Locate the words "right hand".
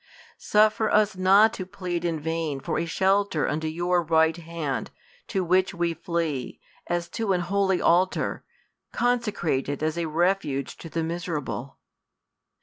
4.01-4.89